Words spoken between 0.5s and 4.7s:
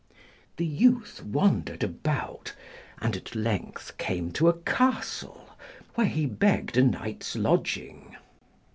The youth wandered about, and at length came to a